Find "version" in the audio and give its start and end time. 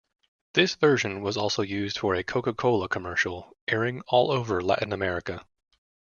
0.73-1.21